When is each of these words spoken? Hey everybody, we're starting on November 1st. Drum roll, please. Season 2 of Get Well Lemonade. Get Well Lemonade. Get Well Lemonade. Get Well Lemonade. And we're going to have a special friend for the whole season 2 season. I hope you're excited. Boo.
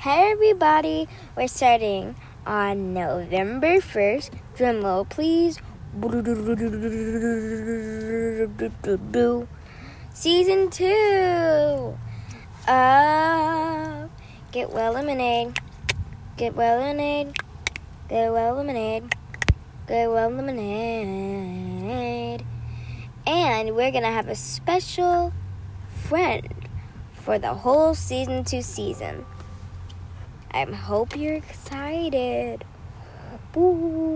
Hey 0.00 0.32
everybody, 0.32 1.08
we're 1.36 1.46
starting 1.46 2.16
on 2.46 2.94
November 2.94 3.80
1st. 3.82 4.30
Drum 4.56 4.80
roll, 4.82 5.04
please. 5.04 5.60
Season 10.14 10.70
2 10.70 11.98
of 12.66 14.08
Get 14.52 14.70
Well 14.70 14.94
Lemonade. 14.94 15.60
Get 16.38 16.56
Well 16.56 16.78
Lemonade. 16.78 17.36
Get 18.08 18.32
Well 18.32 18.54
Lemonade. 18.54 19.14
Get 19.86 20.10
Well 20.10 20.30
Lemonade. 20.30 21.66
And 23.26 23.76
we're 23.76 23.90
going 23.90 24.04
to 24.04 24.08
have 24.08 24.28
a 24.28 24.34
special 24.34 25.34
friend 25.92 26.68
for 27.12 27.38
the 27.38 27.52
whole 27.52 27.92
season 27.94 28.44
2 28.44 28.62
season. 28.62 29.26
I 30.52 30.64
hope 30.64 31.16
you're 31.16 31.34
excited. 31.34 32.64
Boo. 33.52 34.09